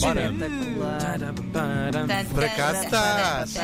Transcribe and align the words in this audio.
Bora. 0.00 0.20
Espetacular. 0.30 2.24
Por 2.34 2.44
acaso 2.44 2.84
estás. 2.84 3.54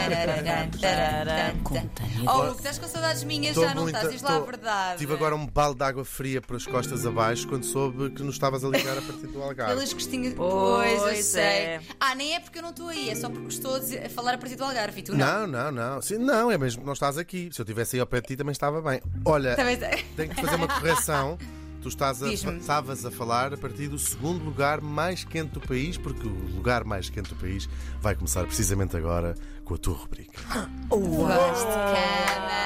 Oh, 2.27 2.31
Hugo, 2.43 2.57
estás 2.57 2.79
com 2.79 2.89
saudades 2.89 3.25
minhas, 3.25 3.55
Tô 3.55 3.63
já 3.63 3.75
não 3.75 3.83
muito- 3.83 3.97
estás, 3.97 4.13
diz 4.13 4.23
lá 4.23 4.37
a 4.37 4.39
tô- 4.41 4.47
verdade. 4.47 4.99
Tive 4.99 5.13
agora 5.15 5.35
um 5.37 5.47
balde 5.47 5.79
de 5.79 5.85
água 5.85 6.05
fria 6.05 6.41
pelas 6.41 6.67
costas 6.67 7.05
abaixo 7.07 7.47
quando 7.49 7.65
soube 7.65 8.11
que 8.11 8.23
nos 8.23 8.35
estavas 8.35 8.65
a 8.65 8.69
ligar 8.69 8.97
a 8.99 9.03
partir 9.03 9.27
do 9.27 9.43
Algarve. 9.43 9.75
Pelas 9.75 9.93
costinhas. 9.93 10.35
Pois 10.35 11.01
Pois, 11.01 11.03
eu 11.03 11.09
é. 11.09 11.23
sei. 11.23 11.81
Ah, 12.01 12.15
nem 12.15 12.35
é 12.35 12.41
porque 12.41 12.59
eu 12.59 12.63
não 12.63 12.71
estou 12.71 12.89
aí, 12.89 13.11
é 13.11 13.15
só 13.15 13.29
porque 13.29 13.49
estou 13.49 13.75
a, 13.75 13.79
dizer- 13.79 14.07
a 14.07 14.11
falar 14.11 14.35
a 14.35 14.39
partir 14.39 14.57
do 14.57 14.65
Algarve 14.65 15.01
e 15.01 15.03
tu 15.03 15.15
não. 15.17 15.47
Não, 15.47 15.47
não, 15.47 15.73
não. 15.73 16.03
Sim, 16.03 16.19
não, 16.19 16.51
é 16.51 16.57
mesmo 16.59 16.81
que 16.81 16.87
não 16.87 16.93
estás 16.95 17.19
aqui. 17.19 17.51
Se 17.53 17.61
eu 17.61 17.65
estivesse 17.65 17.97
aí 17.97 18.01
ao 18.01 18.07
pé 18.07 18.21
de 18.21 18.29
ti 18.29 18.37
também 18.37 18.53
estava 18.53 18.81
bem. 18.81 19.01
Olha, 19.25 19.55
Também 19.57 19.79
sei. 19.79 20.05
tenho 20.17 20.31
que 20.35 20.41
fazer 20.41 20.57
uma 20.57 20.69
correção. 20.69 21.39
Tu 21.83 21.89
estás 21.89 22.23
a, 22.23 22.33
estavas 22.33 23.05
a 23.05 23.11
falar 23.11 23.53
a 23.53 23.57
partir 23.57 23.89
do 23.89 23.99
segundo 23.99 24.45
lugar 24.45 24.81
mais 24.81 25.25
quente 25.25 25.51
do 25.51 25.61
país, 25.61 25.99
porque 25.99 26.29
o 26.29 26.55
lugar 26.55 26.85
mais 26.85 27.11
quente 27.11 27.31
do 27.31 27.37
país 27.37 27.69
vai 28.01 28.15
começar 28.15 28.45
precisamente 28.45 28.97
agora 28.97 29.35
com 29.65 29.75
a 29.75 29.79
tua 29.79 29.97
rubrica. 29.97 30.41
De 30.89 31.75
cana. 31.75 32.63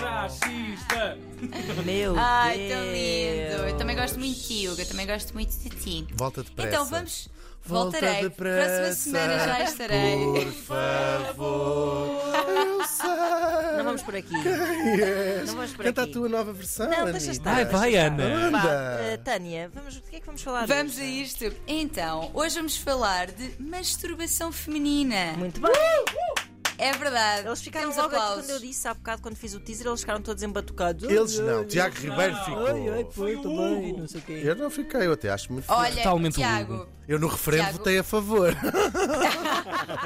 Racista! 0.00 1.31
Meu 1.84 2.14
Ai, 2.18 2.56
Deus. 2.58 2.70
tão 2.72 2.84
lindo. 2.92 3.68
Eu 3.70 3.76
também 3.76 3.96
gosto 3.96 4.18
muito 4.18 4.34
de 4.38 4.46
ti, 4.46 4.68
Hugo. 4.68 4.80
Eu 4.80 4.86
também 4.86 5.06
gosto 5.06 5.32
muito 5.34 5.50
de 5.58 5.70
ti. 5.70 6.06
Volta 6.14 6.42
depressa. 6.42 6.68
Então 6.68 6.84
vamos. 6.86 7.28
Volta 7.64 7.92
Voltarei. 8.00 8.22
depressa, 8.22 8.82
Próxima 8.82 8.94
semana 8.94 9.38
já 9.46 9.62
estarei. 9.62 10.16
Por 10.16 10.52
favor. 10.52 12.08
Eu 12.48 12.84
sei. 12.84 13.76
Não 13.76 13.84
vamos 13.84 14.02
por 14.02 14.16
aqui. 14.16 14.28
quem 14.42 15.00
és. 15.00 15.46
Não 15.46 15.54
vamos 15.54 15.70
por 15.72 15.84
Canta 15.84 16.02
aqui. 16.02 16.10
a 16.10 16.12
tua 16.12 16.28
nova 16.28 16.52
versão. 16.52 16.90
Não, 16.90 17.04
deixa 17.12 17.30
estar. 17.30 17.54
Vai, 17.54 17.64
vai, 17.64 17.94
Ana. 17.96 18.50
Vá, 18.50 18.58
Anda. 18.58 19.00
eh, 19.04 19.16
Tânia, 19.18 19.70
vamos, 19.72 19.96
o 19.96 20.02
que 20.02 20.16
é 20.16 20.20
que 20.20 20.26
vamos 20.26 20.42
falar 20.42 20.66
Vamos 20.66 20.98
a 20.98 21.02
hoje? 21.02 21.22
isto. 21.22 21.52
Então, 21.68 22.30
hoje 22.34 22.56
vamos 22.56 22.76
falar 22.76 23.26
de 23.30 23.52
masturbação 23.60 24.50
feminina. 24.50 25.34
Muito 25.38 25.60
bem. 25.60 25.72
É 26.82 26.92
verdade. 26.92 27.46
Eles 27.46 27.60
ficaram 27.62 27.90
Temos 27.90 28.02
logo 28.02 28.16
aqui 28.16 28.34
quando 28.40 28.50
eu 28.50 28.58
disse 28.58 28.88
há 28.88 28.94
bocado, 28.94 29.22
quando 29.22 29.36
fiz 29.36 29.54
o 29.54 29.60
teaser, 29.60 29.86
eles 29.86 30.00
ficaram 30.00 30.20
todos 30.20 30.42
embatucados. 30.42 31.04
Eles 31.08 31.38
não. 31.38 31.58
ai, 31.60 31.64
Tiago 31.66 31.94
Ribeiro 31.96 32.36
ficou. 32.44 32.66
Ai, 32.66 32.88
ai, 32.88 33.06
foi, 33.10 33.36
também, 33.40 33.92
não 33.92 34.08
sei 34.08 34.20
o 34.20 34.24
quê. 34.24 34.40
Eu 34.44 34.56
não 34.56 34.70
fiquei, 34.70 35.06
eu 35.06 35.12
até 35.12 35.30
acho 35.30 35.52
muito 35.52 35.64
Olha, 35.72 35.94
Totalmente 35.96 36.34
Tiago. 36.34 36.86
Eu 37.08 37.18
no 37.18 37.26
referendo 37.28 37.62
Tiago. 37.64 37.78
votei 37.78 37.98
a 37.98 38.02
favor. 38.04 38.54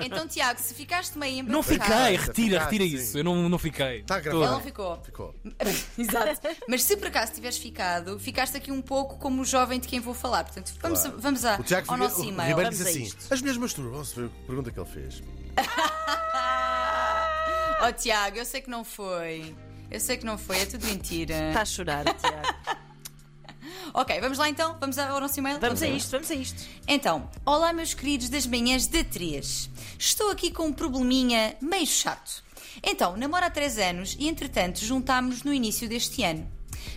Então, 0.03 0.27
Tiago, 0.27 0.61
se 0.61 0.75
ficaste 0.75 1.17
meio 1.19 1.43
Não 1.45 1.61
embatucado- 1.61 1.85
fiquei, 1.91 2.17
retira, 2.17 2.33
Ficaste, 2.61 2.71
retira 2.73 2.85
sim. 2.85 2.95
isso. 2.97 3.19
Eu 3.19 3.25
não, 3.25 3.49
não 3.49 3.59
fiquei. 3.59 4.01
Está 4.01 4.17
Ele 4.17 4.25
gravado. 4.25 4.53
não 4.53 4.61
ficou. 4.61 5.01
Ficou. 5.03 5.35
Exato. 5.99 6.41
Mas 6.69 6.83
se 6.85 6.97
por 6.97 7.09
acaso 7.09 7.33
tiveres 7.33 7.57
ficado, 7.59 8.19
ficaste 8.19 8.57
aqui 8.57 8.71
um 8.71 8.83
pouco 8.83 9.17
como 9.19 9.43
o 9.43 9.45
jovem 9.45 9.81
de 9.81 9.89
quem 9.89 10.01
vou 10.01 10.15
falar. 10.15 10.45
Portanto, 10.45 10.73
vamos, 10.81 11.01
Claro. 11.01 11.17
vamos 11.19 11.45
a, 11.45 11.57
O 11.59 11.63
Tiago 11.63 11.87
ao 11.91 11.95
Ribeiro- 11.97 12.13
nosso 12.15 12.25
o 12.27 12.29
e-mail. 12.29 12.49
Ribeiro 12.57 12.71
Vamos 12.77 12.93
diz 12.93 13.05
assim: 13.11 13.33
as 13.35 13.41
minhas 13.43 13.57
masturbam-se. 13.57 14.15
Foi 14.15 14.25
a 14.27 14.47
pergunta 14.47 14.71
que 14.71 14.79
ele 14.79 14.89
fez. 14.89 15.23
Oh, 17.83 17.93
Tiago, 17.93 18.39
eu 18.39 18.45
sei 18.45 18.61
que 18.61 18.71
não 18.71 18.85
foi. 18.85 19.55
Eu 19.91 20.01
sei 20.01 20.17
que 20.17 20.25
não 20.25 20.39
foi, 20.39 20.61
é 20.61 20.67
tudo 20.67 20.87
mentira. 20.87 21.49
Está 21.49 21.63
a 21.63 21.65
chorar, 21.65 22.05
Tiago. 22.05 22.87
Ok, 23.95 24.21
vamos 24.21 24.37
lá 24.37 24.49
então? 24.49 24.77
Vamos 24.79 24.99
ao 24.99 25.21
nosso 25.21 25.39
e-mail? 25.39 25.59
Vamos 25.59 25.83
a 25.83 25.87
isto, 25.87 26.11
vamos 26.11 26.31
a 26.31 26.35
isto. 26.35 26.63
Então, 26.87 27.31
olá 27.47 27.73
meus 27.73 27.95
queridos 27.95 28.29
das 28.29 28.47
manhãs 28.47 28.87
da 28.87 29.03
3. 29.03 29.71
Estou 29.99 30.31
aqui 30.31 30.51
com 30.51 30.67
um 30.67 30.73
probleminha 30.73 31.57
meio 31.63 31.87
chato. 31.87 32.43
Então, 32.83 33.17
namoro 33.17 33.47
há 33.47 33.51
3 33.51 33.79
anos 33.79 34.17
e 34.19 34.29
entretanto 34.29 34.85
juntámos-nos 34.85 35.45
no 35.45 35.53
início 35.53 35.89
deste 35.89 36.23
ano. 36.23 36.47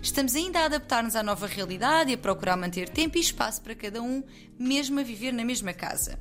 Estamos 0.01 0.35
ainda 0.35 0.59
a 0.59 0.65
adaptar-nos 0.65 1.15
à 1.15 1.23
nova 1.23 1.47
realidade 1.47 2.11
e 2.11 2.13
a 2.13 2.17
procurar 2.17 2.55
manter 2.55 2.89
tempo 2.89 3.17
e 3.17 3.21
espaço 3.21 3.61
para 3.61 3.75
cada 3.75 4.01
um, 4.01 4.23
mesmo 4.57 4.99
a 4.99 5.03
viver 5.03 5.31
na 5.31 5.43
mesma 5.43 5.73
casa. 5.73 6.17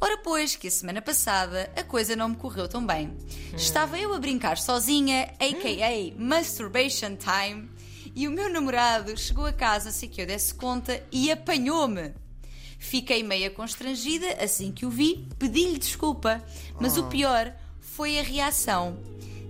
Ora, 0.00 0.18
pois, 0.18 0.56
que 0.56 0.68
a 0.68 0.70
semana 0.70 1.02
passada 1.02 1.70
a 1.76 1.82
coisa 1.82 2.16
não 2.16 2.30
me 2.30 2.36
correu 2.36 2.68
tão 2.68 2.84
bem. 2.86 3.16
Estava 3.54 3.98
eu 3.98 4.14
a 4.14 4.18
brincar 4.18 4.58
sozinha, 4.58 5.32
a.k.a. 5.38 6.20
Masturbation 6.20 7.16
Time, 7.16 7.68
e 8.14 8.26
o 8.26 8.30
meu 8.30 8.48
namorado 8.48 9.16
chegou 9.16 9.46
a 9.46 9.52
casa 9.52 9.90
sem 9.90 10.08
que 10.08 10.22
eu 10.22 10.26
desse 10.26 10.54
conta 10.54 11.02
e 11.12 11.30
apanhou-me. 11.30 12.14
Fiquei 12.78 13.22
meia 13.22 13.50
constrangida 13.50 14.26
assim 14.42 14.72
que 14.72 14.86
o 14.86 14.90
vi, 14.90 15.28
pedi-lhe 15.38 15.78
desculpa, 15.78 16.42
mas 16.80 16.96
o 16.96 17.04
pior 17.08 17.52
foi 17.80 18.18
a 18.18 18.22
reação. 18.22 18.96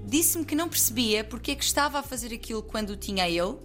Disse-me 0.08 0.44
que 0.46 0.54
não 0.54 0.70
percebia 0.70 1.22
porque 1.22 1.50
é 1.50 1.54
que 1.54 1.62
estava 1.62 1.98
a 1.98 2.02
fazer 2.02 2.32
aquilo 2.32 2.62
quando 2.62 2.90
o 2.90 2.96
tinha 2.96 3.28
ele. 3.28 3.56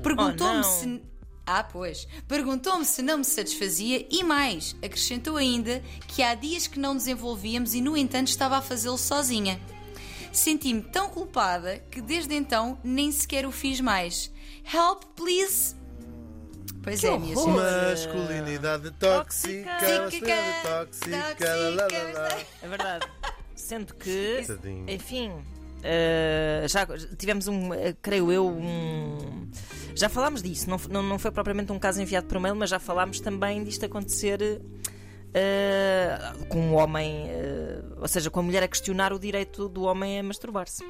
Perguntou-me 0.00 0.60
Oh, 0.60 0.62
se. 0.62 1.02
Ah, 1.44 1.64
pois. 1.64 2.06
Perguntou-me 2.28 2.84
se 2.84 3.02
não 3.02 3.18
me 3.18 3.24
satisfazia 3.24 4.06
e 4.08 4.22
mais, 4.22 4.76
acrescentou 4.80 5.36
ainda 5.36 5.82
que 6.06 6.22
há 6.22 6.34
dias 6.36 6.68
que 6.68 6.78
não 6.78 6.94
desenvolvíamos 6.94 7.74
e, 7.74 7.80
no 7.80 7.96
entanto, 7.96 8.28
estava 8.28 8.58
a 8.58 8.62
fazê-lo 8.62 8.96
sozinha. 8.96 9.60
Senti-me 10.32 10.82
tão 10.82 11.08
culpada 11.08 11.78
que 11.90 12.00
desde 12.00 12.34
então 12.34 12.78
nem 12.84 13.10
sequer 13.10 13.44
o 13.44 13.50
fiz 13.50 13.80
mais. 13.80 14.30
Help, 14.72 15.02
please! 15.16 15.74
Pois 16.80 17.02
é, 17.02 17.18
minha 17.18 17.34
gente. 17.34 17.48
Masculinidade 17.48 18.90
tóxica. 18.92 19.70
Tóxica. 19.80 19.98
masculinidade 20.04 20.62
tóxica. 20.62 21.54
lá, 21.74 21.86
lá. 22.12 22.44
É 22.62 22.68
verdade. 22.68 23.08
Sendo 23.56 23.94
que, 23.94 24.44
Tadinho. 24.46 24.88
enfim, 24.88 25.32
eh, 25.82 26.66
já 26.68 26.86
tivemos 27.16 27.48
um, 27.48 27.72
eh, 27.74 27.94
creio 28.00 28.32
eu, 28.32 28.46
um. 28.46 29.48
Já 29.94 30.08
falámos 30.08 30.42
disso, 30.42 30.68
não, 30.70 30.78
não, 30.90 31.02
não 31.02 31.18
foi 31.18 31.30
propriamente 31.30 31.72
um 31.72 31.78
caso 31.78 32.00
enviado 32.00 32.26
por 32.26 32.38
mail, 32.38 32.54
mas 32.54 32.70
já 32.70 32.78
falámos 32.78 33.20
também 33.20 33.64
disto 33.64 33.84
acontecer 33.84 34.60
eh, 35.34 36.18
com 36.48 36.58
um 36.60 36.74
homem, 36.74 37.26
eh, 37.28 37.80
ou 38.00 38.08
seja, 38.08 38.30
com 38.30 38.40
a 38.40 38.42
mulher 38.42 38.62
a 38.62 38.68
questionar 38.68 39.12
o 39.12 39.18
direito 39.18 39.68
do 39.68 39.82
homem 39.82 40.18
a 40.18 40.22
masturbar-se. 40.22 40.82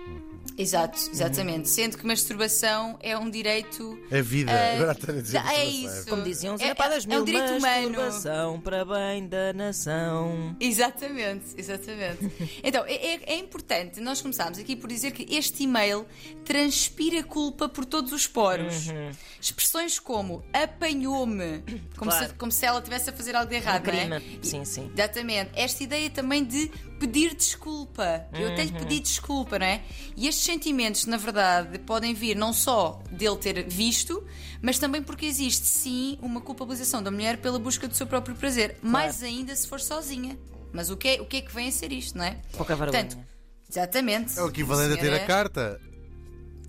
Exato, 0.56 0.98
exatamente. 1.12 1.68
Sendo 1.68 1.96
que 1.98 2.06
masturbação 2.06 2.98
é 3.00 3.16
um 3.16 3.30
direito. 3.30 3.98
A 4.10 4.20
vida. 4.22 4.50
eh, 4.50 4.76
Agora 4.76 4.92
está 4.92 5.12
a 5.42 5.54
é 5.54 5.64
isso. 5.64 6.06
Como 6.08 6.22
diziam 6.22 6.54
os 6.54 6.60
é, 6.60 6.66
inapadas 6.66 7.04
é, 7.04 7.06
é 7.06 7.10
mil, 7.10 7.20
um 7.20 7.24
direito 7.24 7.52
humano. 7.54 7.90
masturbação 7.90 8.60
para 8.60 8.84
bem 8.84 9.28
da 9.28 9.52
nação. 9.52 10.56
Exatamente, 10.60 11.44
exatamente. 11.56 12.32
Então, 12.64 12.84
é, 12.86 12.94
é- 12.94 13.32
é 13.34 13.36
importante 13.36 14.00
nós 14.00 14.20
começarmos 14.20 14.58
aqui 14.58 14.74
por 14.74 14.88
dizer 14.88 15.12
que 15.12 15.26
este 15.34 15.62
e-mail 15.64 16.06
transpira 16.44 17.22
culpa 17.22 17.68
por 17.68 17.84
todos 17.84 18.12
os 18.12 18.26
poros. 18.26 18.88
Uhum. 18.88 19.10
Expressões 19.40 19.98
como 20.00 20.42
apanhou-me, 20.52 21.62
como, 21.96 22.10
Claro. 22.10 22.26
se, 22.28 22.34
como 22.34 22.50
se 22.50 22.64
ela 22.66 22.80
tivesse 22.82 23.10
a 23.10 23.12
fazer 23.12 23.36
algo 23.36 23.48
de 23.48 23.56
errado, 23.56 23.88
Um 23.88 23.92
não 24.08 24.16
é? 24.16 24.22
Sim, 24.42 24.64
sim. 24.64 24.90
Exatamente. 24.94 25.50
Esta 25.54 25.82
ideia 25.82 26.10
também 26.10 26.44
de 26.44 26.70
pedir 26.98 27.34
desculpa. 27.34 28.26
Eu 28.32 28.52
até 28.52 28.64
lhe 28.64 28.72
pedi 28.72 29.00
desculpa, 29.00 29.58
não 29.58 29.66
é? 29.66 29.82
E 30.16 30.26
estes 30.26 30.44
sentimentos, 30.44 31.06
na 31.06 31.16
verdade, 31.16 31.78
podem 31.80 32.14
vir 32.14 32.36
não 32.36 32.52
só 32.52 33.02
dele 33.10 33.36
ter 33.36 33.68
visto, 33.68 34.24
mas 34.62 34.78
também 34.78 35.02
porque 35.02 35.26
existe, 35.26 35.66
sim, 35.66 36.18
uma 36.20 36.40
culpabilização 36.40 37.02
da 37.02 37.10
mulher 37.10 37.38
pela 37.38 37.58
busca 37.58 37.86
do 37.86 37.94
seu 37.94 38.06
próprio 38.06 38.34
prazer. 38.34 38.76
Mais 38.82 39.22
ainda 39.22 39.54
se 39.54 39.66
for 39.66 39.80
sozinha. 39.80 40.38
Mas 40.72 40.90
o 40.90 40.96
que, 40.96 41.08
é, 41.08 41.20
o 41.20 41.24
que 41.24 41.38
é 41.38 41.40
que 41.40 41.54
vem 41.54 41.68
a 41.68 41.72
ser 41.72 41.92
isto, 41.92 42.18
não 42.18 42.24
é? 42.24 42.36
Pouca 42.56 42.76
vergonha. 42.76 43.04
Portanto, 43.04 43.26
exatamente. 43.68 44.38
É 44.38 44.42
o 44.42 44.48
equivalente 44.48 44.94
a 44.94 44.96
ter 44.96 45.12
a 45.14 45.26
carta. 45.26 45.80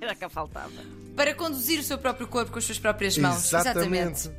Era 0.00 0.14
que 0.14 0.28
faltava. 0.28 0.72
Para 1.16 1.34
conduzir 1.34 1.80
o 1.80 1.82
seu 1.82 1.98
próprio 1.98 2.26
corpo 2.26 2.52
com 2.52 2.58
as 2.58 2.64
suas 2.64 2.78
próprias 2.78 3.16
mãos. 3.18 3.46
Exatamente. 3.46 4.28
Exatamente, 4.28 4.30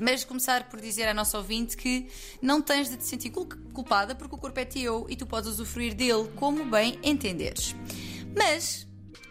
mas 0.00 0.24
começar 0.24 0.64
por 0.68 0.80
dizer 0.80 1.08
à 1.08 1.14
nossa 1.14 1.38
ouvinte 1.38 1.76
que 1.76 2.08
não 2.42 2.60
tens 2.60 2.88
de 2.90 2.96
te 2.96 3.04
sentir 3.04 3.30
cul- 3.30 3.48
culpada 3.72 4.14
porque 4.14 4.34
o 4.34 4.38
corpo 4.38 4.58
é 4.60 4.64
teu 4.64 5.06
e 5.08 5.16
tu 5.16 5.26
podes 5.26 5.48
usufruir 5.48 5.94
dele 5.94 6.28
como 6.36 6.64
bem 6.64 6.98
entenderes. 7.02 7.74
Mas, 8.36 8.86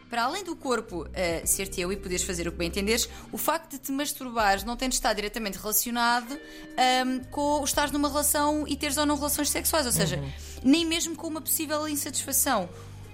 para 0.09 0.23
além 0.23 0.43
do 0.43 0.55
corpo 0.55 1.07
eh, 1.13 1.45
ser 1.45 1.67
teu 1.67 1.91
e 1.91 1.97
poderes 1.97 2.23
fazer 2.23 2.47
o 2.47 2.51
que 2.51 2.57
bem 2.57 2.67
entenderes, 2.67 3.07
o 3.31 3.37
facto 3.37 3.71
de 3.71 3.77
te 3.79 3.91
masturbares 3.91 4.63
não 4.63 4.75
tem 4.75 4.89
de 4.89 4.95
estar 4.95 5.13
diretamente 5.13 5.57
relacionado 5.57 6.33
ahm, 6.77 7.19
com 7.29 7.61
o 7.61 7.63
estares 7.63 7.91
numa 7.91 8.07
relação 8.09 8.65
e 8.67 8.75
teres 8.75 8.97
ou 8.97 9.05
não 9.05 9.15
relações 9.15 9.49
sexuais, 9.49 9.85
ou 9.85 9.91
seja, 9.91 10.21
nem 10.63 10.85
mesmo 10.85 11.15
com 11.15 11.27
uma 11.27 11.41
possível 11.41 11.87
insatisfação. 11.87 12.69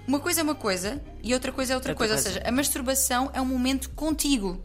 Uma 0.06 0.20
coisa 0.20 0.40
é 0.40 0.42
uma 0.42 0.54
coisa 0.54 1.02
e 1.22 1.32
outra 1.34 1.50
coisa 1.50 1.72
é 1.72 1.76
outra, 1.76 1.92
Outra 1.92 2.06
coisa. 2.06 2.14
coisa. 2.14 2.28
Ou 2.28 2.34
seja, 2.34 2.48
a 2.48 2.52
masturbação 2.52 3.30
é 3.32 3.40
um 3.40 3.46
momento 3.46 3.90
contigo, 3.90 4.62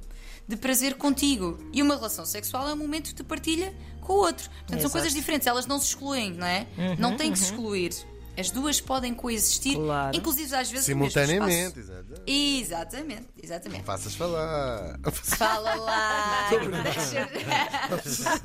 de 0.50 0.58
prazer 0.58 0.96
contigo. 0.96 1.60
E 1.72 1.82
uma 1.84 1.96
relação 1.96 2.26
sexual 2.26 2.68
é 2.68 2.74
um 2.74 2.78
momento 2.78 3.14
de 3.14 3.24
partilha 3.24 3.72
com 4.02 4.14
o 4.14 4.18
outro. 4.18 4.50
Portanto, 4.50 4.70
são 4.70 4.78
Exato. 4.80 4.92
coisas 4.94 5.14
diferentes, 5.14 5.48
elas 5.48 5.68
não 5.68 5.80
se 5.80 5.90
excluem, 5.90 6.34
não 6.34 6.48
é? 6.48 6.66
não 6.98 7.16
têm 7.16 7.32
que 7.32 7.38
se 7.38 7.46
excluir. 7.46 7.94
As 8.36 8.50
duas 8.50 8.80
podem 8.80 9.14
coexistir, 9.14 9.76
Claro. 9.76 10.16
inclusive 10.16 10.56
às 10.56 10.72
vezes 10.72 10.88
no 10.88 10.96
mesmo 10.96 11.08
espaço. 11.10 11.28
Simultaneamente. 11.28 11.80
Exatamente, 12.26 13.22
Não 13.22 13.44
exatamente. 13.44 13.84
faças 13.84 14.16
falar. 14.16 14.98
Fala 15.12 15.76
lá. 15.76 16.50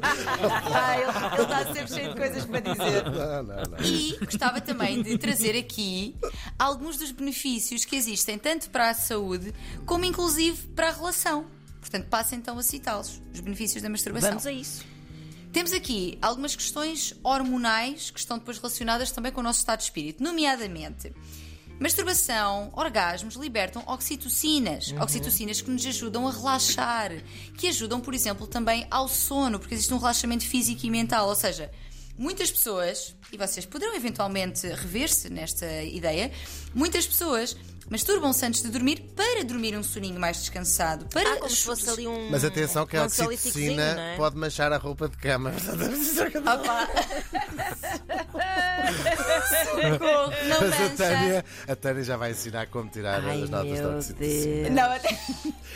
ah, 0.02 0.98
ele 1.34 1.42
está 1.42 1.72
sempre 1.72 1.94
cheio 1.94 2.08
de 2.10 2.16
coisas 2.16 2.44
para 2.44 2.60
dizer. 2.60 3.04
Não, 3.04 3.42
não, 3.44 3.62
não. 3.62 3.78
E 3.84 4.18
gostava 4.24 4.60
também 4.60 5.00
de 5.00 5.16
trazer 5.16 5.56
aqui 5.56 6.16
alguns 6.58 6.96
dos 6.98 7.12
benefícios 7.12 7.84
que 7.84 7.94
existem 7.94 8.36
tanto 8.36 8.70
para 8.70 8.90
a 8.90 8.94
saúde 8.94 9.54
como 9.86 10.04
inclusive 10.04 10.66
para 10.74 10.88
a 10.88 10.92
relação. 10.92 11.46
Portanto, 11.84 12.06
passa 12.08 12.34
então 12.34 12.58
a 12.58 12.62
citá-los, 12.62 13.20
os 13.30 13.40
benefícios 13.40 13.82
da 13.82 13.90
masturbação. 13.90 14.30
Vamos 14.30 14.46
a 14.46 14.52
isso. 14.52 14.82
Temos 15.52 15.70
aqui 15.70 16.18
algumas 16.22 16.56
questões 16.56 17.12
hormonais 17.22 18.10
que 18.10 18.18
estão 18.18 18.38
depois 18.38 18.56
relacionadas 18.56 19.10
também 19.10 19.30
com 19.30 19.40
o 19.40 19.44
nosso 19.44 19.58
estado 19.58 19.80
de 19.80 19.84
espírito, 19.84 20.22
nomeadamente. 20.22 21.12
Masturbação, 21.78 22.72
orgasmos 22.74 23.34
libertam 23.34 23.82
oxitocinas, 23.86 24.94
oxitocinas 24.98 25.60
que 25.60 25.70
nos 25.70 25.84
ajudam 25.84 26.26
a 26.26 26.32
relaxar, 26.32 27.10
que 27.58 27.68
ajudam, 27.68 28.00
por 28.00 28.14
exemplo, 28.14 28.46
também 28.46 28.86
ao 28.90 29.06
sono, 29.06 29.58
porque 29.58 29.74
existe 29.74 29.92
um 29.92 29.98
relaxamento 29.98 30.46
físico 30.46 30.86
e 30.86 30.90
mental, 30.90 31.28
ou 31.28 31.34
seja, 31.34 31.70
muitas 32.16 32.50
pessoas, 32.50 33.14
e 33.32 33.36
vocês 33.36 33.66
poderão 33.66 33.94
eventualmente 33.94 34.66
rever-se 34.66 35.28
nesta 35.30 35.66
ideia, 35.82 36.30
muitas 36.74 37.06
pessoas 37.06 37.56
masturbam-se 37.90 38.44
antes 38.46 38.62
de 38.62 38.70
dormir 38.70 39.12
para 39.14 39.44
dormir 39.44 39.76
um 39.76 39.82
soninho 39.82 40.18
mais 40.18 40.38
descansado, 40.38 41.04
para 41.06 41.34
Ah, 41.34 41.36
como 41.36 41.50
se 41.50 41.64
fosse 41.64 41.88
ali 41.90 42.06
um. 42.06 42.30
Mas 42.30 42.42
atenção 42.44 42.86
que 42.86 42.96
a 42.96 43.02
um 43.02 43.04
oxitocina 43.06 43.82
é? 43.82 44.16
pode 44.16 44.36
manchar 44.38 44.72
a 44.72 44.78
roupa 44.78 45.06
de 45.08 45.16
cama. 45.18 45.52
Opa. 46.40 46.88
Socorro, 49.64 50.32
não 50.48 50.60
Mas 50.60 50.80
a. 50.80 50.90
Tânia, 50.96 51.44
a 51.68 51.76
Tânia 51.76 52.04
já 52.04 52.16
vai 52.16 52.30
ensinar 52.30 52.66
como 52.68 52.88
tirar 52.90 53.22
Ai, 53.24 53.42
as 53.42 53.50
notas 53.50 53.80
da 53.80 53.88
oxitocina. 53.96 54.70
Não, 54.70 54.92
até- 54.92 55.18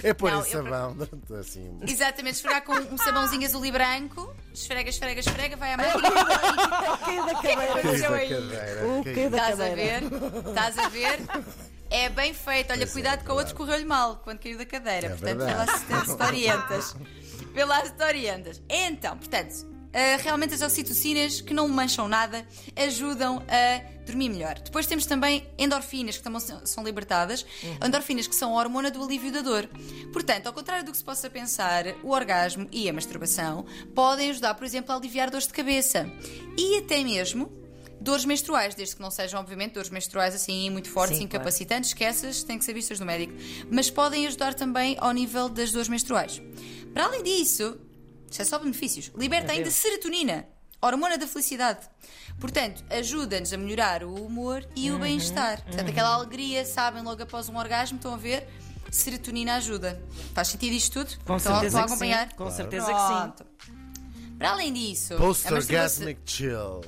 É 0.02 0.14
pôr 0.14 0.30
Não, 0.30 0.38
em 0.38 0.44
eu- 0.44 0.46
sabão. 0.50 0.96
Assim. 1.38 1.78
Exatamente, 1.86 2.34
esfregar 2.36 2.62
com 2.64 2.72
um 2.72 2.96
sabãozinho 2.98 3.44
azul 3.46 3.64
e 3.66 3.70
branco, 3.72 4.34
esfrega, 4.60 4.90
esfrega, 4.90 5.20
esfrega, 5.20 5.56
vai 5.56 5.76
da 5.76 5.84
cadeira. 5.92 7.34
Caiu 7.42 7.60
aconteceu 7.78 8.10
da 8.10 8.16
aí? 8.16 8.28
cadeira. 8.28 8.86
O 8.86 9.04
Caiu. 9.04 9.14
quê 9.14 9.28
da 9.28 9.36
Estás 9.38 9.60
a 9.60 9.68
cadeira? 9.68 10.00
ver? 10.08 10.48
Estás 10.48 10.78
a 10.78 10.88
ver? 10.88 11.20
É 11.90 12.08
bem 12.10 12.34
feito. 12.34 12.72
Olha, 12.72 12.84
é, 12.84 12.86
cuidado 12.86 13.24
que 13.24 13.30
o 13.30 13.34
outro 13.34 13.54
correu-lhe 13.54 13.84
mal 13.84 14.16
quando 14.24 14.38
caiu 14.40 14.58
da 14.58 14.66
cadeira. 14.66 15.06
É 15.06 15.10
portanto, 15.10 15.38
vê 15.38 15.54
lá 15.54 15.66
se 15.78 15.84
te- 15.86 16.10
se 16.10 16.16
te 16.16 16.22
orientas. 16.22 16.96
Vê 17.54 17.64
lá 17.64 17.84
se 17.84 17.92
te 17.92 18.02
orientas. 18.04 18.62
Então, 18.68 19.16
portanto, 19.16 19.54
ah, 19.92 20.16
realmente 20.22 20.54
as 20.54 20.62
oxitocinas 20.62 21.40
que 21.40 21.52
não 21.54 21.68
mancham 21.68 22.08
nada 22.08 22.46
ajudam 22.76 23.42
a 23.48 23.98
dormir 24.04 24.28
melhor. 24.30 24.58
Depois 24.58 24.86
temos 24.86 25.04
também 25.06 25.46
endorfinas 25.58 26.16
que 26.16 26.22
também 26.22 26.40
são- 26.64 26.84
libertadas. 26.84 27.44
Endorfinas 27.84 28.26
que 28.26 28.34
são 28.34 28.56
a 28.58 28.62
hormona 28.62 28.90
do 28.90 29.02
alívio 29.02 29.30
da 29.32 29.42
dor. 29.42 29.68
Portanto, 30.12 30.46
ao 30.46 30.52
contrário 30.52 30.84
do 30.84 30.92
que 30.92 30.96
se 30.98 31.04
possa 31.04 31.28
pensar, 31.28 31.84
o 32.02 32.10
orgasmo 32.10 32.66
e 32.72 32.88
a 32.88 32.92
masturbação 32.92 33.66
podem 33.94 34.30
ajudar, 34.30 34.54
por 34.54 34.64
exemplo, 34.64 34.92
a 34.92 34.96
aliviar 34.96 35.30
dores 35.30 35.46
de 35.46 35.52
cabeça. 35.52 36.10
E 36.56 36.78
até 36.78 37.02
mesmo 37.02 37.56
Dores 38.00 38.24
menstruais, 38.24 38.76
desde 38.76 38.94
que 38.94 39.02
não 39.02 39.10
sejam, 39.10 39.40
obviamente, 39.40 39.72
dores 39.72 39.90
menstruais 39.90 40.32
assim 40.32 40.70
muito 40.70 40.88
fortes, 40.88 41.18
Sim, 41.18 41.26
claro. 41.26 41.42
incapacitantes, 41.42 41.92
que 41.92 42.04
essas 42.04 42.44
têm 42.44 42.56
que 42.56 42.64
ser 42.64 42.72
vistas 42.72 43.00
no 43.00 43.04
médico. 43.04 43.32
Mas 43.72 43.90
podem 43.90 44.24
ajudar 44.28 44.54
também 44.54 44.96
ao 45.00 45.10
nível 45.10 45.48
das 45.48 45.72
dores 45.72 45.88
menstruais. 45.88 46.40
Para 46.94 47.06
além 47.06 47.24
disso, 47.24 47.76
isto 48.30 48.40
é 48.42 48.44
só 48.44 48.58
benefícios, 48.58 49.10
liberta 49.16 49.52
ainda 49.52 49.70
serotonina, 49.70 50.46
hormona 50.80 51.16
da 51.18 51.26
felicidade. 51.26 51.80
Portanto, 52.40 52.84
ajuda-nos 52.90 53.52
a 53.52 53.56
melhorar 53.56 54.04
o 54.04 54.14
humor 54.14 54.64
e 54.76 54.90
Uhum, 54.90 54.96
o 54.96 55.00
bem-estar. 55.00 55.62
Portanto, 55.64 55.88
aquela 55.90 56.14
alegria, 56.14 56.64
sabem, 56.64 57.02
logo 57.02 57.22
após 57.22 57.48
um 57.48 57.56
orgasmo, 57.56 57.96
estão 57.96 58.14
a 58.14 58.16
ver? 58.16 58.48
Serotonina 58.90 59.56
ajuda. 59.56 60.00
Faz 60.34 60.48
sentido 60.48 60.72
isto 60.72 61.04
tudo? 61.04 61.18
Com 61.24 61.36
estão, 61.36 61.52
certeza 61.54 61.66
estão 61.66 61.80
a 61.80 61.82
que 61.82 61.88
sim. 61.88 61.94
acompanhar? 62.12 62.32
Com 62.34 62.50
certeza 62.50 62.86
que 62.94 63.00
sim. 63.00 63.72
Para 64.38 64.50
além 64.52 64.72
disso, 64.72 65.16
Post-orgasmic 65.16 66.20
chill. 66.24 66.80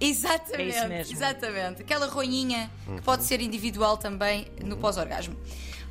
Exatamente, 0.00 0.60
É 0.62 0.68
isso 0.68 0.88
mesmo. 0.88 1.12
exatamente. 1.14 1.82
Aquela 1.82 2.06
roinha 2.06 2.70
que 2.96 3.02
pode 3.02 3.24
ser 3.24 3.40
individual 3.40 3.96
também 3.96 4.46
no 4.64 4.76
pós-orgasmo. 4.76 5.36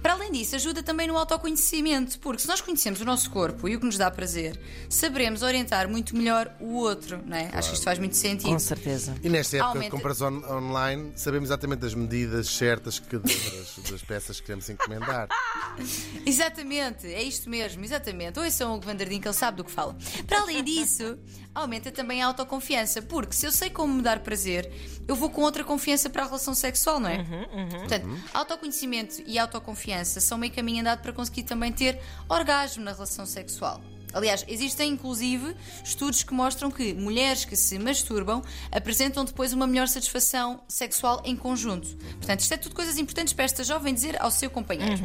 Para 0.06 0.14
além 0.14 0.32
disso, 0.32 0.56
ajuda 0.56 0.84
também 0.84 1.08
no 1.08 1.18
autoconhecimento, 1.18 2.20
porque 2.20 2.40
se 2.44 2.48
nós 2.48 2.62
conhecemos 2.62 3.02
o 3.02 3.06
nosso 3.06 3.28
corpo 3.32 3.68
e 3.68 3.76
o 3.76 3.80
que 3.80 3.88
nos 3.88 3.98
dá 3.98 4.12
prazer, 4.12 4.56
saberemos 4.88 5.42
orientar 5.42 5.90
muito 5.90 6.16
melhor 6.16 6.56
o 6.60 6.76
outro, 6.76 7.20
não 7.26 7.36
é? 7.36 7.50
Acho 7.52 7.70
que 7.70 7.74
isto 7.74 7.84
faz 7.86 7.98
muito 7.98 8.16
sentido. 8.16 8.52
Com 8.52 8.60
certeza. 8.60 9.16
E 9.24 9.28
nesta 9.30 9.58
época 9.58 9.72
de 9.72 9.78
Aumenta- 9.78 9.98
compras 9.98 10.22
on- 10.22 10.44
online, 10.48 11.12
sabemos 11.16 11.50
exatamente 11.50 11.88
as 11.88 11.96
medidas 11.96 12.48
certas 12.50 13.00
que, 13.00 13.18
das, 13.18 13.80
das 13.90 14.02
peças 14.04 14.40
que 14.40 14.46
queremos 14.46 14.70
encomendar. 14.70 15.28
Exatamente, 16.24 17.08
é 17.08 17.24
isto 17.24 17.50
mesmo, 17.50 17.84
exatamente. 17.84 18.40
Ouçam 18.40 18.76
o 18.78 18.80
Vandardin 18.80 19.20
que 19.20 19.28
ele 19.28 19.34
sabe 19.34 19.58
do 19.58 19.64
que 19.64 19.72
fala. 19.72 19.96
Para 20.28 20.42
além 20.42 20.64
disso, 20.64 21.18
aumenta 21.56 21.90
também 21.92 22.22
a 22.22 22.28
autoconfiança, 22.28 23.02
porque 23.02 23.34
se 23.34 23.46
eu 23.46 23.52
sei 23.52 23.70
como 23.70 23.94
me 23.94 24.02
dar 24.02 24.20
prazer, 24.20 24.70
eu 25.08 25.16
vou 25.16 25.30
com 25.30 25.42
outra 25.42 25.64
confiança 25.64 26.10
para 26.10 26.24
a 26.24 26.26
relação 26.26 26.54
sexual, 26.54 27.00
não 27.00 27.10
é? 27.10 27.24
Portanto, 27.80 28.08
autoconhecimento 28.34 29.24
e 29.26 29.40
autoconfiança 29.40 30.20
são 30.20 30.38
meio 30.38 30.52
caminho 30.52 30.82
andado 30.82 31.02
para 31.02 31.14
conseguir 31.14 31.44
também 31.44 31.72
ter 31.72 32.00
orgasmo 32.28 32.84
na 32.84 32.92
relação 32.92 33.26
sexual. 33.26 33.82
Aliás, 34.14 34.46
existem 34.48 34.92
inclusive 34.92 35.56
estudos 35.84 36.24
que 36.24 36.34
mostram 36.34 36.72
que 36.72 36.94
mulheres 36.94 37.44
que 37.44 37.56
se 37.56 37.78
masturbam 37.78 38.42
apresentam 38.72 39.26
depois 39.26 39.52
uma 39.52 39.68
melhor 39.68 39.90
satisfação 39.90 40.62
sexual 40.70 41.22
em 41.26 41.36
conjunto. 41.36 41.96
Portanto, 42.18 42.40
isto 42.40 42.54
é 42.54 42.58
tudo 42.58 42.76
coisas 42.76 42.98
importantes 42.98 43.34
para 43.34 43.44
esta 43.44 43.64
jovem 43.64 43.94
dizer 43.94 44.22
ao 44.22 44.32
seu 44.32 44.50
companheiro. 44.50 45.02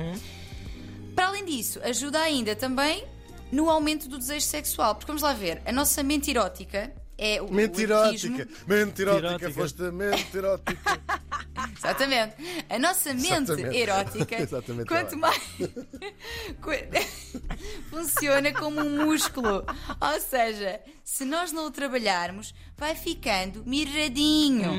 Para 1.15 1.27
além 1.27 1.45
disso, 1.45 1.81
ajuda 1.83 2.21
ainda 2.21 2.55
também 2.55 3.05
no 3.53 3.69
aumento 3.71 4.09
do 4.09 4.19
desejo 4.19 4.47
sexual. 4.47 4.95
Porque 4.95 5.07
vamos 5.09 5.23
lá 5.23 5.33
ver, 5.33 5.61
a 5.65 5.73
nossa 5.73 6.03
mente 6.03 6.31
erótica 6.31 6.93
é 7.19 7.41
o. 7.41 7.45
erotismo- 7.45 8.37
Mentirótica! 8.37 8.49
Mentirótica, 8.67 9.29
Mentirótica. 9.33 9.51
foste 9.51 9.83
a 9.83 9.93
mentirótica. 9.93 10.81
Exatamente. 11.77 12.35
A 12.69 12.79
nossa 12.79 13.13
mente 13.15 13.29
Exatamente. 13.53 13.77
erótica, 13.77 14.37
Exatamente, 14.43 14.87
quanto 14.89 15.11
tá 15.11 15.17
mais. 15.17 15.43
funciona 17.91 18.53
como 18.53 18.81
um 18.81 19.05
músculo. 19.07 19.65
Ou 20.01 20.21
seja, 20.21 20.81
se 21.05 21.25
nós 21.25 21.53
não 21.53 21.67
o 21.67 21.71
trabalharmos, 21.71 22.55
vai 22.77 22.95
ficando 22.95 23.63
miradinho, 23.67 24.71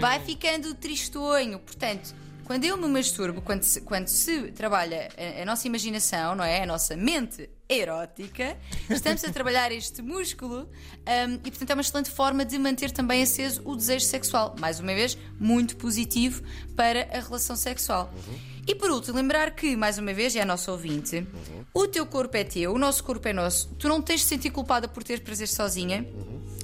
vai 0.00 0.20
ficando 0.20 0.74
tristonho. 0.74 1.58
Portanto. 1.58 2.14
Quando 2.44 2.64
eu 2.64 2.76
me 2.76 2.86
masturbo, 2.86 3.42
quando 3.42 3.64
se, 3.64 3.80
quando 3.80 4.06
se 4.06 4.52
trabalha 4.52 5.08
a, 5.18 5.42
a 5.42 5.44
nossa 5.44 5.66
imaginação, 5.66 6.36
não 6.36 6.44
é? 6.44 6.62
A 6.62 6.66
nossa 6.66 6.96
mente 6.96 7.50
erótica, 7.68 8.56
estamos 8.88 9.24
a 9.24 9.32
trabalhar 9.32 9.72
este 9.72 10.02
músculo 10.02 10.68
hum, 11.28 11.40
e, 11.44 11.50
portanto, 11.50 11.70
é 11.70 11.74
uma 11.74 11.80
excelente 11.80 12.10
forma 12.10 12.44
de 12.44 12.58
manter 12.58 12.90
também 12.90 13.22
aceso 13.22 13.62
o 13.64 13.74
desejo 13.74 14.04
sexual. 14.04 14.54
Mais 14.58 14.78
uma 14.80 14.94
vez, 14.94 15.18
muito 15.38 15.76
positivo 15.76 16.42
para 16.76 17.08
a 17.12 17.20
relação 17.20 17.56
sexual. 17.56 18.12
E 18.66 18.74
por 18.74 18.90
último, 18.90 19.16
lembrar 19.16 19.52
que, 19.52 19.76
mais 19.76 19.96
uma 19.96 20.12
vez, 20.12 20.34
é 20.34 20.40
a 20.40 20.44
nossa 20.44 20.72
ouvinte, 20.72 21.24
o 21.72 21.86
teu 21.86 22.04
corpo 22.04 22.36
é 22.36 22.42
teu, 22.42 22.72
o 22.72 22.78
nosso 22.78 23.04
corpo 23.04 23.28
é 23.28 23.32
nosso, 23.32 23.68
tu 23.78 23.88
não 23.88 24.02
tens 24.02 24.20
de 24.20 24.26
sentir 24.26 24.50
culpada 24.50 24.88
por 24.88 25.04
ter 25.04 25.20
prazer 25.20 25.46
sozinha. 25.46 26.04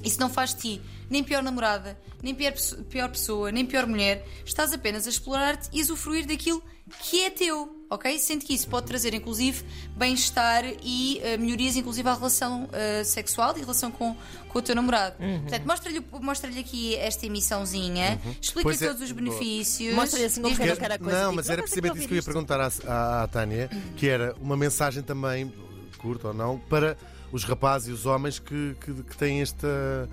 Isso 0.03 0.19
não 0.19 0.29
faz 0.29 0.53
de 0.53 0.61
ti 0.61 0.81
nem 1.09 1.23
pior 1.23 1.41
namorada, 1.41 1.97
nem 2.21 2.35
pior, 2.35 2.53
pior 2.89 3.09
pessoa, 3.09 3.51
nem 3.51 3.65
pior 3.65 3.85
mulher. 3.85 4.27
Estás 4.45 4.73
apenas 4.73 5.05
a 5.05 5.09
explorar-te 5.09 5.69
e 5.71 5.81
usufruir 5.81 6.25
daquilo 6.25 6.61
que 7.01 7.23
é 7.23 7.29
teu, 7.29 7.82
ok? 7.89 8.17
Sente 8.19 8.45
que 8.45 8.53
isso 8.53 8.67
pode 8.67 8.87
trazer, 8.87 9.13
inclusive, 9.13 9.63
bem-estar 9.95 10.63
e 10.83 11.19
eh, 11.23 11.37
melhorias, 11.37 11.75
inclusive, 11.75 12.07
à 12.09 12.13
relação 12.13 12.67
eh, 12.71 13.03
sexual 13.03 13.55
e 13.57 13.61
relação 13.61 13.91
com, 13.91 14.15
com 14.49 14.59
o 14.59 14.61
teu 14.61 14.75
namorado. 14.75 15.15
Portanto, 15.17 15.65
mostra-lhe 15.65 16.03
mostra 16.21 16.49
aqui 16.49 16.95
esta 16.95 17.25
emissãozinha, 17.25 18.19
explica 18.41 18.69
Pois 18.69 18.81
é, 18.81 18.87
todos 18.87 19.01
os 19.01 19.11
boa. 19.11 19.21
benefícios. 19.23 19.93
Mostra-lhe 19.95 20.25
assim 20.25 20.41
como 20.41 20.55
aquela 20.55 20.97
coisa. 20.97 21.23
Não, 21.23 21.33
mas 21.33 21.49
era 21.49 21.61
"Ah, 21.61 21.63
mas 21.63 21.69
precisamente 21.71 21.97
isso 21.99 22.01
que 22.01 22.07
que 22.07 22.13
eu 22.13 22.17
ia 22.17 22.23
perguntar 22.23 22.59
à, 22.59 22.71
à, 22.87 23.23
à 23.23 23.27
Tânia, 23.27 23.69
que 23.95 24.07
era 24.07 24.35
uma 24.41 24.57
mensagem 24.57 25.03
também, 25.03 25.51
curta 25.97 26.29
ou 26.29 26.33
não, 26.33 26.57
para 26.59 26.97
os 27.31 27.43
rapazes 27.43 27.87
e 27.87 27.91
os 27.91 28.05
homens 28.05 28.39
que, 28.39 28.75
que, 28.81 28.93
que 29.03 29.17
têm 29.17 29.41
esta. 29.41 30.09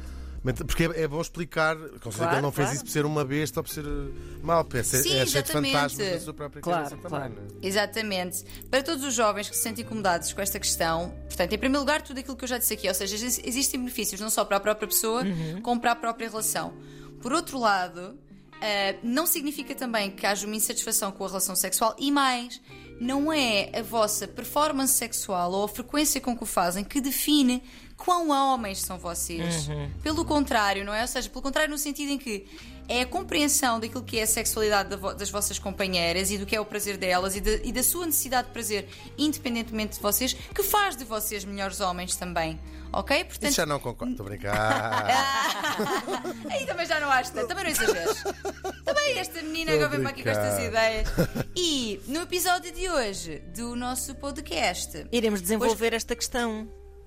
Porque 0.67 0.85
é, 0.85 1.03
é 1.03 1.09
bom 1.09 1.21
explicar, 1.21 1.77
com 1.77 1.85
certeza 2.11 2.17
Claro, 2.17 2.31
que 2.31 2.35
ele 2.37 2.43
não 2.43 2.51
fez 2.53 2.67
claro. 2.69 2.75
isso 2.77 2.85
por 2.85 2.91
ser 2.91 3.05
uma 3.05 3.25
besta 3.27 3.61
ou 3.61 3.65
por 3.65 3.71
ser 3.71 3.85
uh, 3.87 4.65
porque 4.65 4.79
é, 4.79 4.83
Sim, 4.83 5.17
é 5.19 5.27
cheio 5.27 5.45
de 5.45 5.53
fantasmas 5.53 5.97
da 6.13 6.21
sua 6.21 6.33
própria 6.35 6.63
Claro, 6.63 6.97
claro. 6.97 7.25
também. 7.35 7.39
não 7.51 7.57
é? 7.63 7.67
Exatamente. 7.67 8.45
Para 8.71 8.83
todos 8.83 9.05
os 9.05 9.13
jovens 9.15 9.51
que 9.51 9.57
se 9.57 9.63
sentem 9.63 9.85
incomodados 9.85 10.33
com 10.33 10.41
esta 10.41 10.59
questão, 10.59 11.11
portanto, 11.27 11.53
em 11.53 11.59
primeiro 11.59 11.81
lugar, 11.81 12.01
tudo 12.01 12.21
aquilo 12.21 12.37
que 12.37 12.45
eu 12.45 12.49
já 12.49 12.57
disse 12.57 12.73
aqui, 12.73 12.89
ou 12.89 12.95
seja, 12.95 13.15
exi- 13.17 13.43
existem 13.45 13.79
benefícios 13.81 14.19
não 14.21 14.31
só 14.31 14.45
para 14.45 14.57
a 14.57 14.61
própria 14.61 14.89
pessoa, 14.89 15.23
como 15.63 15.79
para 15.81 15.93
a 15.93 15.97
própria 15.97 16.29
relação. 16.29 16.73
Por 17.21 17.35
outro 17.35 17.59
lado, 17.59 18.19
ah, 18.63 18.97
não 19.03 19.27
significa 19.27 19.75
também 19.75 20.11
que 20.11 20.25
haja 20.25 20.47
uma 20.47 20.57
insatisfação 20.57 21.13
com 21.13 21.23
a 21.25 21.29
relação 21.29 21.55
sexual 21.55 21.95
e 21.99 22.11
mais. 22.11 22.61
Não 22.99 23.33
é 23.33 23.71
a 23.79 23.83
vossa 23.83 24.29
performance 24.29 24.93
sexual 24.95 25.53
ou 25.53 25.65
a 25.65 25.69
frequência 25.69 26.21
com 26.21 26.37
que 26.37 26.43
o 26.43 26.47
fazem 26.47 26.85
que 26.85 27.01
define 27.01 27.63
quão 28.05 28.31
homens 28.31 28.81
são 28.81 28.99
vocês. 28.99 29.69
Pelo 30.03 30.25
contrário, 30.25 30.85
não 30.85 30.95
é? 30.95 31.03
Ou 31.03 31.09
seja, 31.09 31.29
pelo 31.29 31.43
contrário, 31.43 31.71
no 31.71 31.77
sentido 31.79 32.11
em 32.13 32.19
que 32.19 32.47
é 32.89 33.03
a 33.03 33.07
compreensão 33.07 33.79
daquilo 33.79 34.03
que 34.03 34.19
é 34.19 34.23
a 34.23 34.27
sexualidade 34.27 34.97
das 35.17 35.31
vossas 35.31 35.59
companheiras 35.61 36.31
e 36.31 36.39
do 36.39 36.45
que 36.47 36.57
é 36.57 36.61
o 36.61 36.65
prazer 36.65 36.97
delas 36.97 37.37
e, 37.37 37.41
de- 37.41 37.61
e 37.63 37.71
da 37.71 37.83
sua 37.85 38.07
necessidade 38.07 38.49
de 38.49 38.53
prazer, 38.53 38.89
independentemente 39.17 39.97
de 39.97 40.03
vocês, 40.03 40.33
que 40.33 40.63
faz 40.63 40.97
de 40.97 41.05
vocês 41.05 41.45
melhores 41.45 41.79
homens 41.81 42.17
também. 42.17 42.59
Ok? 42.93 43.23
Portanto, 43.25 43.51
Isso 43.51 43.57
já 43.59 43.67
não 43.67 43.79
concordo, 43.79 44.15
estou 44.15 44.27
a 44.27 44.29
brincar. 44.31 45.07
Aí 46.51 46.67
também 46.67 46.87
já 46.87 46.99
não 46.99 47.09
acho 47.11 47.31
também 47.33 47.63
não 47.65 47.71
exageres. 47.71 48.25
Também 48.85 49.19
esta 49.19 49.41
menina 49.43 49.73
agora 49.75 49.89
vem 49.91 50.01
para 50.01 50.11
aqui 50.11 50.23
com 50.25 50.29
estas 50.31 50.59
ideias. 50.65 51.09
E 51.55 52.01
no 52.09 52.23
episódio 52.23 52.73
de 52.73 52.81
de 52.81 52.89
hoje 52.89 53.39
do 53.55 53.77
nosso 53.77 54.15
podcast. 54.15 55.07
Iremos 55.13 55.41
desenvolver 55.43 55.93
esta 55.93 56.17
questão. 56.17 56.67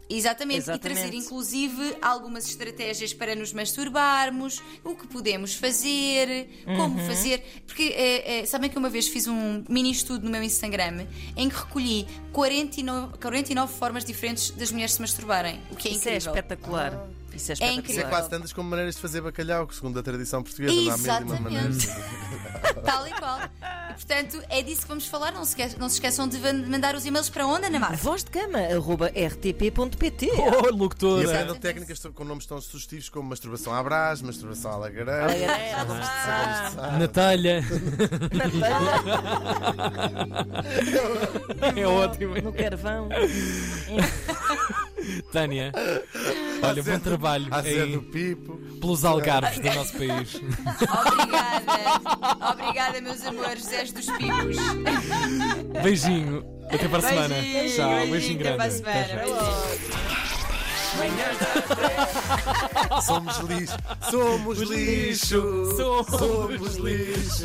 Exatamente, 0.09 0.57
Exatamente. 0.59 0.85
e 0.85 0.93
trazer 1.09 1.13
inclusive 1.15 1.95
algumas 2.01 2.47
estratégias 2.47 3.13
para 3.13 3.35
nos 3.35 3.51
masturbarmos, 3.53 4.61
o 4.83 4.95
que 4.95 5.07
podemos 5.07 5.55
fazer, 5.55 6.47
como 6.65 6.99
Uhum. 6.99 7.07
fazer. 7.07 7.43
Porque 7.65 7.83
é, 7.95 8.39
é, 8.39 8.45
sabem 8.45 8.69
que 8.69 8.77
uma 8.77 8.89
vez 8.89 9.07
fiz 9.07 9.27
um 9.27 9.63
mini 9.69 9.91
estudo 9.91 10.25
no 10.25 10.29
meu 10.31 10.43
Instagram 10.43 11.05
em 11.35 11.49
que 11.49 11.55
recolhi 11.55 12.05
49, 12.31 13.17
49 13.17 13.73
formas 13.73 14.03
diferentes 14.05 14.51
das 14.51 14.71
mulheres 14.71 14.93
se 14.93 15.01
masturbarem, 15.01 15.59
o 15.71 15.75
que 15.75 15.87
é 15.87 15.91
Isso 15.91 16.07
é 16.09 16.11
incrível. 16.15 16.33
espetacular. 16.33 17.07
Isso 17.35 17.51
é 17.51 17.53
espetacular. 17.53 17.55
Isso 17.55 17.63
é 17.63 17.73
incrível. 17.73 18.07
quase 18.09 18.29
tantas 18.29 18.53
como 18.53 18.69
maneiras 18.69 18.95
de 18.95 19.01
fazer 19.01 19.21
bacalhau, 19.21 19.67
que 19.67 19.75
segundo 19.75 19.99
a 19.99 20.03
tradição 20.03 20.43
portuguesa 20.43 20.73
não 20.73 20.93
há 20.93 20.97
e 21.21 21.41
maneiras. 21.41 21.83
Exatamente. 21.83 22.13
Tal 22.85 23.07
e 23.07 23.11
qual. 23.11 23.39
E 23.89 23.93
portanto, 23.93 24.41
é 24.49 24.61
disso 24.61 24.81
que 24.81 24.87
vamos 24.87 25.07
falar. 25.07 25.31
Não 25.31 25.45
se, 25.45 25.59
esque- 25.61 25.79
não 25.79 25.87
se 25.87 25.95
esqueçam 25.95 26.27
de 26.27 26.37
mandar 26.67 26.95
os 26.95 27.05
e-mails 27.05 27.29
para 27.29 27.45
onde, 27.45 27.67
Ana 27.67 27.79
Marta? 27.79 27.97
Voz 27.97 28.23
de 28.23 28.31
cama, 28.31 28.59
arroba 28.59 29.07
rtp.pt. 29.09 30.31
Oh, 30.63 30.67
E 30.67 30.71
locutora. 30.71 31.29
aprendam 31.31 31.55
técnicas 31.57 31.99
com 32.13 32.23
nomes 32.23 32.45
tão 32.45 32.59
sugestivos 32.61 33.09
como 33.09 33.29
masturbação 33.29 33.73
à 33.73 33.81
brás, 33.83 34.21
masturbação 34.21 34.71
à 34.71 34.77
lagareira. 34.77 35.21
Lagareira. 35.27 35.85
Natália. 36.99 37.63
é 41.75 41.87
ótimo. 41.87 42.35
No 42.41 42.53
carvão. 42.53 43.09
Tânia. 45.31 45.71
Olha, 46.63 46.83
bom 46.83 46.99
trabalho 46.99 47.47
aí 47.51 47.91
do 47.93 48.01
Pipo. 48.03 48.57
pelos 48.79 49.03
algarves 49.05 49.57
do 49.59 49.73
nosso 49.73 49.93
país. 49.97 50.35
Obrigada. 50.35 51.71
Obrigada, 52.51 53.01
meus 53.01 53.25
amores, 53.25 53.63
Zés 53.65 53.91
dos 53.91 54.05
Pipos. 54.05 54.55
Beijinho. 55.83 56.45
Até 56.71 56.87
para 56.87 56.99
a 56.99 57.01
semana. 57.01 57.35
Beijinho, 57.35 57.75
Tchau. 57.75 57.89
beijinho, 57.89 58.11
Beijinho 58.11 58.39
até 58.39 58.53
para 58.53 58.63
a 58.63 58.67
grande. 58.67 58.77
semana. 58.77 59.23
Somos 63.05 63.37
lixo. 63.49 63.77
Somos 64.09 64.59
lixo. 64.59 65.75
Somos 65.77 66.07
Somos 66.07 66.75
lixo. 66.75 67.43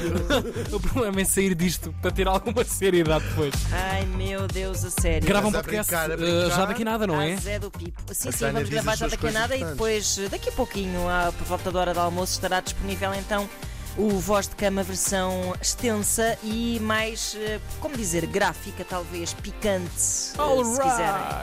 O 0.73 0.81
problema 0.81 1.21
é 1.21 1.25
sair 1.25 1.55
disto 1.55 1.95
para 2.03 2.11
ter 2.11 2.27
alguma 2.29 2.65
seriedade 2.65 3.25
depois. 3.29 3.55
Ai 3.73 4.05
meu 4.07 4.47
Deus, 4.47 4.85
a 4.85 4.91
sério. 4.91 5.27
Gravam 5.27 5.51
um 5.51 5.55
a 5.55 5.63
podcast 5.63 5.91
brincar, 5.93 6.11
a 6.11 6.15
eh, 6.15 6.17
brincar. 6.17 6.57
já 6.57 6.65
daqui 6.67 6.83
a 6.83 6.85
nada, 6.85 7.07
não 7.07 7.21
é? 7.21 7.35
Ah, 7.35 7.37
Zé 7.37 7.59
do 7.59 7.71
Pipo. 7.71 8.03
Sim, 8.15 8.29
A 8.29 8.33
sim, 8.33 8.39
Tânia 8.39 8.53
vamos 8.55 8.69
diz 8.69 8.75
gravar 8.75 8.93
as 8.93 8.99
já 8.99 9.09
suas 9.09 9.13
daqui 9.13 9.27
a 9.27 9.31
coisas 9.33 9.41
nada 9.41 9.57
e 9.57 9.65
depois, 9.65 10.21
daqui 10.31 10.49
a 10.49 10.53
pouquinho, 10.53 11.09
à- 11.09 11.33
por 11.37 11.47
volta 11.47 11.71
da 11.73 11.81
hora 11.81 11.95
do 11.95 12.01
almoço, 12.01 12.33
estará 12.33 12.61
disponível 12.61 13.13
então 13.15 13.49
o 13.97 14.11
Voz 14.21 14.47
de 14.47 14.55
Cama 14.55 14.83
versão 14.85 15.55
extensa 15.61 16.39
e 16.45 16.79
mais, 16.81 17.37
eh, 17.41 17.59
como 17.81 17.97
dizer, 17.97 18.27
gráfica, 18.27 18.85
talvez, 18.85 19.33
picante, 19.35 19.91
eh, 19.91 20.65
se 20.65 20.81
quiserem. 20.81 21.37